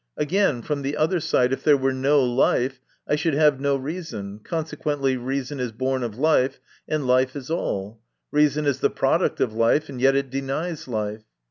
Again, 0.17 0.63
from 0.63 0.81
the 0.81 0.97
other 0.97 1.19
side, 1.19 1.53
if 1.53 1.63
there 1.63 1.77
were 1.77 1.93
no 1.93 2.23
life, 2.23 2.79
I 3.07 3.15
should 3.15 3.35
have 3.35 3.59
no 3.59 3.75
reason, 3.75 4.39
consequently 4.39 5.15
reason 5.15 5.59
is 5.59 5.71
born 5.71 6.01
of 6.01 6.17
life, 6.17 6.59
and 6.87 7.05
life 7.05 7.35
is 7.35 7.51
all. 7.51 8.01
Reason 8.31 8.65
is 8.65 8.79
the 8.79 8.89
product 8.89 9.39
of 9.39 9.53
life, 9.53 9.89
and 9.89 10.01
yet 10.01 10.15
it 10.15 10.31
denies 10.31 10.87
life." 10.87 11.21